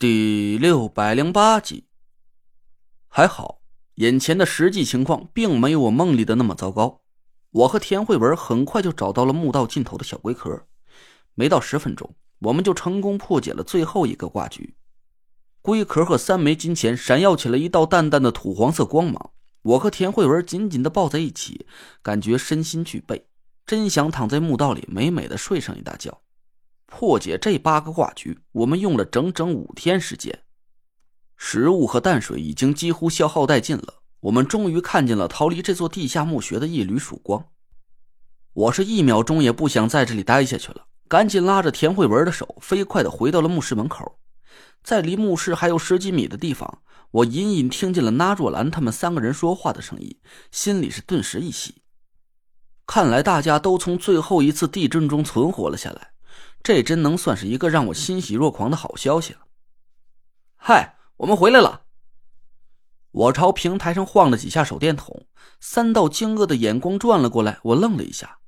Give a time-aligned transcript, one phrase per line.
[0.00, 1.84] 第六百零八集，
[3.06, 3.60] 还好，
[3.96, 7.02] 眼前的实际情况并没有我梦里的那么糟糕。
[7.50, 10.66] 我和田慧文很快就找到了墓道尽头的小龟壳，
[11.34, 14.74] 没到十分钟，我们就成功破解了最后一个挂局。
[15.60, 19.32] 龟壳和三枚金钱闪耀起了一道淡淡的土黄色光芒。
[19.60, 21.66] 我和田慧文紧紧的抱在一起，
[22.00, 23.26] 感觉身心俱备，
[23.66, 26.22] 真想躺在墓道里美美的睡上一大觉。
[26.90, 30.42] 破解这八个卦局，我们用了整整五天时间。
[31.36, 37.46] 食物和淡水已经几乎消耗殆尽了，我们终于看见了逃离这座地下墓穴的一缕曙光。
[38.52, 44.18] 我是一秒钟也不想在这里待下去了，赶紧拉着田慧文的手，飞快的回到了墓室门口。
[44.82, 50.18] 在离墓室还有十几米的地方，我隐隐听见了那若兰他们三个人说话的声音，
[50.50, 51.82] 心里是顿时一喜。
[52.86, 56.09] 看来大家都从最后一次地震中存活了下来。
[56.62, 59.40] 这真能算是一个让我欣喜若狂的好消息了。
[60.56, 61.82] 嗨，我们回来了！
[63.12, 65.26] 我朝平台上晃了几下手电筒，
[65.58, 67.58] 三道惊愕的眼光转了过来。
[67.62, 68.38] 我愣了一下，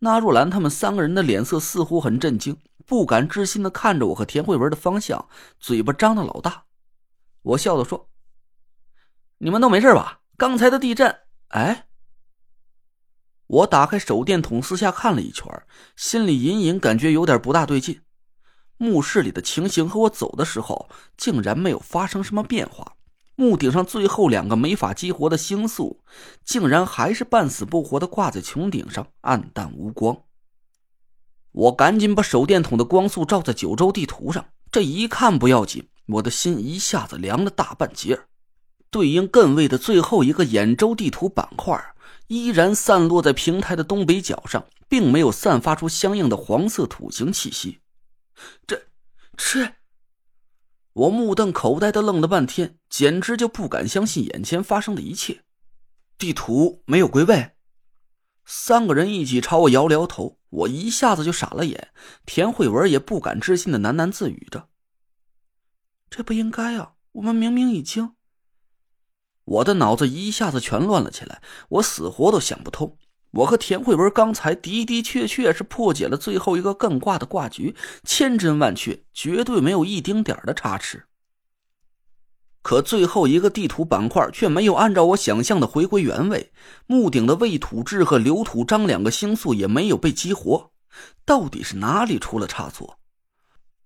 [0.00, 5.28] 纳若兰他们三个人的脸色似乎很震惊，不敢置信的看着我和田慧文的方向，
[5.58, 6.64] 嘴巴张的老大。
[7.42, 8.10] 我笑着说
[9.38, 10.20] ：“你们都没事吧？
[10.36, 11.20] 刚才的地震……
[11.48, 11.86] 哎。”
[13.54, 15.46] 我打开手电筒，四下看了一圈，
[15.94, 18.00] 心里隐隐感觉有点不大对劲。
[18.78, 22.94] 墓室里的情形和我走的时候竟然没有发生什么变化。
[23.36, 26.00] 墓顶上最后两个没法激活的星宿，
[26.44, 30.16] 竟然还是半死不活的挂在穹顶上，暗淡无光。
[31.52, 38.18] 我赶紧把手电筒的光束照在九州地图上，这一看不要紧，我的心一下子凉了大半截
[38.90, 41.93] 对应艮位的最后一个兖州地图板块。
[42.34, 47.78] 依然散落在平台的东北角上，并没有散发出相应的黄色土形气息。
[48.66, 48.88] 这，
[49.36, 49.74] 这……
[50.94, 55.44] 我目瞪口呆的愣了半天，简直就不敢相信眼前发生的一切。
[56.18, 57.52] 地图没有归位，
[58.44, 61.92] 三个人一起朝我摇了摇头，我一下子就傻了眼。
[62.26, 64.68] 田慧文也不敢置信的喃喃自语着
[66.10, 68.14] ：“这不应该啊，我们明明已经……”
[69.44, 72.96] 我的脑子一下子全乱了起来，我死活都想不通。
[73.32, 77.74] 我和田慧文刚才的的确确是破解了最后一个艮卦的卦局，
[78.04, 81.04] 千真万确，绝对没有一丁点的差池。
[82.62, 86.52] 可最后一个地图板块却没有按照我想象的回归原位，
[86.86, 90.70] 墓顶的未土质和流土章两个星宿也没有被激活，
[91.26, 92.98] 到底是哪里出了差错？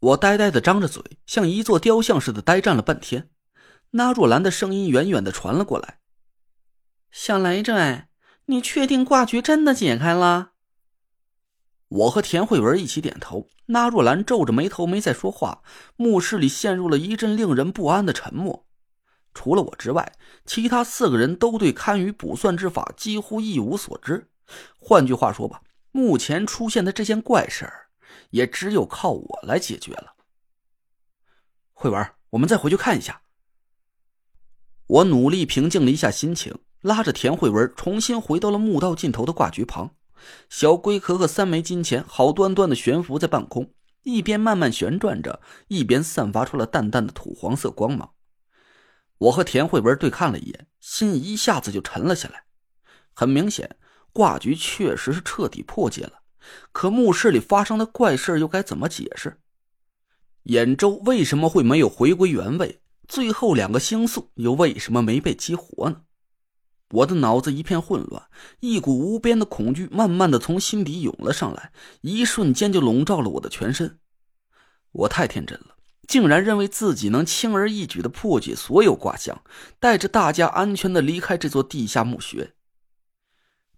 [0.00, 3.30] 我呆呆的张着嘴，像一座雕像似的呆站了半天。
[3.90, 6.00] 那若兰的声音远远的传了过来
[7.10, 8.08] ：“小雷震，
[8.46, 10.52] 你确定挂局真的解开了？”
[11.88, 13.48] 我和田慧文一起点头。
[13.66, 15.62] 那若兰皱着眉头没再说话。
[15.96, 18.66] 墓室里陷入了一阵令人不安的沉默。
[19.34, 20.12] 除了我之外，
[20.44, 24.30] 其他四个人都对堪舆卜算之法几乎一无所知。
[24.78, 27.88] 换句话说吧，目前出现的这件怪事儿，
[28.30, 30.14] 也只有靠我来解决了。
[31.72, 33.22] 慧文，我们再回去看一下。
[34.86, 39.90] 我努力平静了一下心情，拉着田慧文重新回到了墓道尽头的挂局旁。
[40.48, 43.72] 小龟壳和三枚金钱好端端的悬浮在半空，
[44.04, 48.12] 一边慢慢旋转着，一边散发出了淡淡的土黄色光芒。
[49.18, 52.44] 我和田慧文对看了一眼，心一下子就沉了下来。
[53.12, 53.76] 很明显，
[54.12, 56.20] 挂局确实是彻底破解了。
[56.70, 59.40] 可墓室里发生的怪事又该怎么解释？
[60.44, 62.80] 兖州为什么会没有回归原位？
[63.08, 66.02] 最后两个星宿又为什么没被激活呢？
[66.90, 68.28] 我的脑子一片混乱，
[68.60, 73.98] 一股无边的恐惧慢慢的从心底涌了上来，一瞬间就笼罩了我的全身。
[74.92, 79.42] 我太天真了，竟然认为自己能轻而易举的破解所有卦象，
[79.80, 82.54] 带着大家安全的离开这座地下墓穴。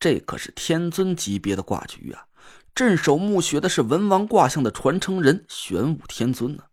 [0.00, 2.26] 这可是天尊级别的卦局啊！
[2.74, 6.64] 镇守墓穴的是文王卦象的传承人玄武天尊呢。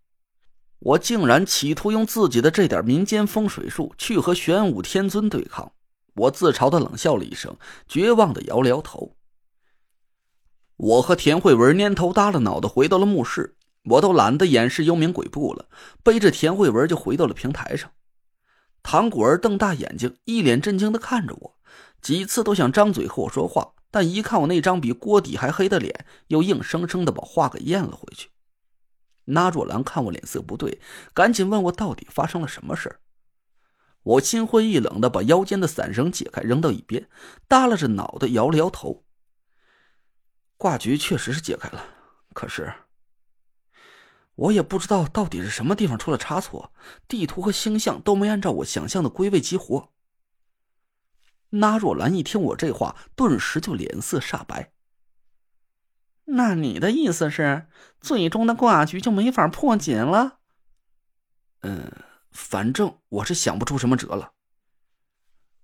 [0.84, 5.74] 我竟然企图用自己的这点民间风水术去和玄武天尊对抗，
[6.16, 7.56] 我自嘲的冷笑了一声，
[7.88, 9.16] 绝望的摇了摇头。
[10.78, 15.68] 我和田慧文蔫头耷了脑袋回到了墓室，我都懒得掩饰幽冥鬼步了，
[16.02, 17.92] 背着田慧文就回到了平台上。
[18.82, 21.56] 唐果儿瞪大眼睛，一脸震惊的看着我，
[22.02, 28.31] 几次都想张嘴和我说话，但一看我那张比锅底还黑的脸，又硬生生的把话给咽了回去。
[29.26, 30.82] 那若兰看我脸色不对，
[31.14, 33.00] 赶紧问我到底发生了什么事
[34.04, 37.08] 我心灰意冷的把腰间的伞绳解开，扔到一边，
[37.48, 39.06] 耷拉着脑袋摇了摇头。
[40.58, 41.86] 挂局确实是解开了，
[42.34, 42.74] 可是，
[44.34, 46.74] 我也不知道到底是什么地方出了差错，
[47.08, 49.92] 地图和星象都没按照我想象的归位激活。
[51.50, 54.71] 那若兰一听我这话，顿时就脸色煞白。
[56.34, 57.68] 那你的意思是，
[58.00, 60.40] 最终的挂局就没法破解了？
[61.62, 61.92] 嗯，
[62.32, 64.32] 反正我是想不出什么辙了。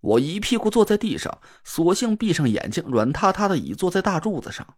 [0.02, 4.76] 我一屁股坐在地上，索性闭上眼睛，软塌塌的倚坐在大柱子上。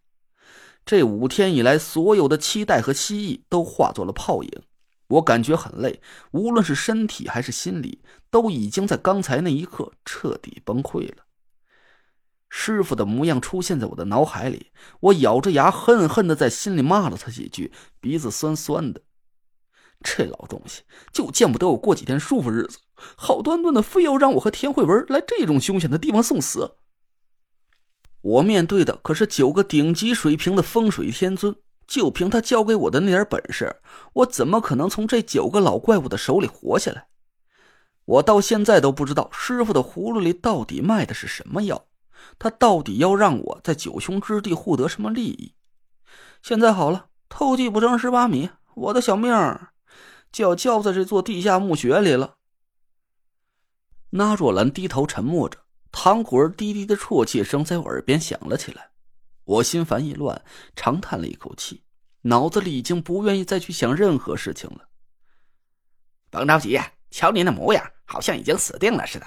[0.85, 4.63] 这五天以来，所有的期待和希冀都化作了泡影。
[5.07, 6.01] 我感觉很累，
[6.31, 11.25] 无论是身体还是心理，都已经在刚才那一刻彻底崩溃了。
[12.49, 19.01] 师傅的模样出现在我的脑海里，我咬着牙，恨恨的在心里骂了他几句，鼻子酸酸的。
[20.01, 22.79] 这老东西就见不得我过几天舒服日子，
[23.15, 26.75] 好端端的非要让我和田慧文来这种凶险的地方送死。
[28.21, 31.55] 我面对的可是九个顶级水平的风水天尊，
[31.85, 33.75] 就凭他教给我的那点本事，
[34.13, 37.07] 我怎么可能从这九个老怪物的手里活下来？
[38.05, 41.85] 我到现在都不知道师傅的葫芦里到底卖的是什么药，
[42.37, 45.53] 他到底要让我在九雄之地获得什么利益？
[46.41, 49.31] 现在好了，偷鸡不成蚀把米，我的小命
[50.31, 52.35] 就要交在这座地下墓穴里了。
[54.11, 55.59] 那若兰低头沉默着。
[55.91, 58.91] 唐果儿低低的啜泣声在我耳边响了起来，
[59.43, 60.39] 我心烦意乱，
[60.75, 61.83] 长叹了一口气，
[62.21, 64.87] 脑子里已经不愿意再去想任何事情了。
[66.29, 66.79] 甭着急，
[67.09, 69.25] 瞧你那模样，好像已经死定了似的。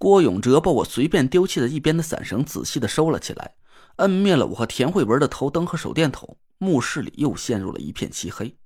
[0.00, 3.54] 郭永哲把我随便丢弃在一边的伞绳仔细的收了起来，
[3.96, 8.56] 摁灭了我和田慧文的头灯和手电筒，墓室里又陷入了一片漆黑。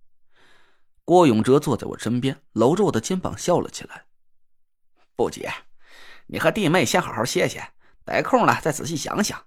[1.04, 4.04] 郭永哲坐在我身边，搂着我的肩膀笑了起来
[5.16, 5.44] ：“不急。”
[6.28, 7.72] 你和弟妹先好好歇歇，
[8.04, 9.44] 得空了再仔细想想。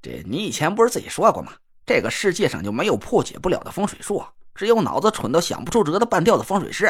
[0.00, 1.54] 这你以前不是自己说过吗？
[1.84, 4.24] 这个世界上就没有破解不了的风水术，
[4.54, 6.88] 只有脑子蠢到想不出辙的半吊子风水师。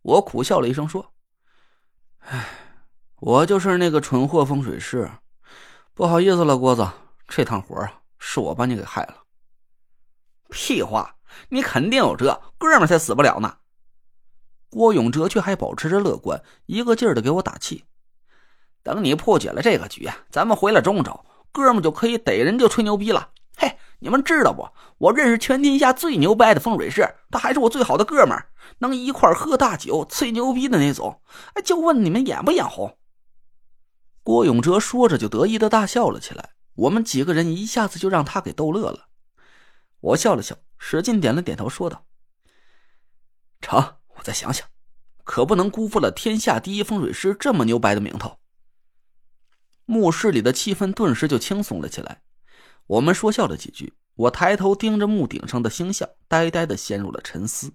[0.00, 1.12] 我苦笑了一声说
[2.20, 2.46] ：“唉，
[3.16, 5.10] 我就是那个蠢货风水师，
[5.94, 6.88] 不好意思了，郭子，
[7.26, 9.16] 这趟活啊是我把你给害了。”
[10.50, 11.16] 屁话，
[11.48, 13.56] 你肯定有辙，哥们才死不了呢。
[14.68, 17.84] 郭永哲却还保持着乐观，一个劲儿的给我打气。
[18.82, 23.30] 等你破解了这个局啊，咱们回了中州，哥们就可以逮人就吹牛逼了。
[23.60, 24.66] 嘿，你们知道不？
[24.96, 28.48] 我认识全天下最牛掰的风水师，他还是我最好的哥们儿，
[28.78, 31.20] 能一块喝大酒、吹牛逼的那种。
[31.52, 32.96] 哎，就问你们眼不眼红？
[34.22, 36.52] 郭永哲说着就得意的大笑了起来。
[36.74, 39.08] 我们几个人一下子就让他给逗乐了。
[40.00, 42.06] 我笑了笑，使劲点了点头，说道
[43.60, 44.66] ：“成。”我再想想，
[45.24, 48.38] 可不能辜负了天下第一风水师这么牛掰的名头。
[49.86, 52.22] 墓室里的气氛顿时就轻松了起来。
[52.90, 57.72] 我们说笑了几句，我抬头盯着墓顶上的星象，呆呆的陷入了沉思。